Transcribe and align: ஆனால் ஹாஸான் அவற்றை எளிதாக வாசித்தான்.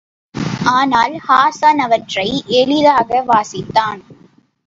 ஆனால் 0.71 1.15
ஹாஸான் 1.27 1.81
அவற்றை 1.81 2.43
எளிதாக 2.45 3.23
வாசித்தான். 3.27 4.01